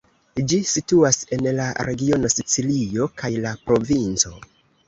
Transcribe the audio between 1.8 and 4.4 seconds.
regiono Sicilio kaj la provinco.